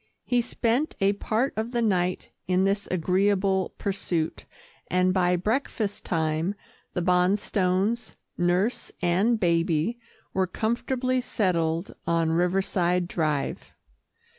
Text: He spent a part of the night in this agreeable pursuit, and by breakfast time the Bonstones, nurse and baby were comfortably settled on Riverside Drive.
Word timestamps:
He 0.25 0.41
spent 0.41 0.95
a 0.99 1.13
part 1.13 1.53
of 1.55 1.73
the 1.73 1.81
night 1.83 2.31
in 2.47 2.63
this 2.63 2.87
agreeable 2.89 3.75
pursuit, 3.77 4.45
and 4.89 5.13
by 5.13 5.35
breakfast 5.35 6.05
time 6.05 6.55
the 6.95 7.03
Bonstones, 7.03 8.15
nurse 8.35 8.91
and 9.03 9.39
baby 9.39 9.99
were 10.33 10.47
comfortably 10.47 11.21
settled 11.21 11.93
on 12.07 12.31
Riverside 12.31 13.07
Drive. 13.07 13.75